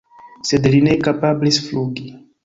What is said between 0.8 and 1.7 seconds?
ne kapablis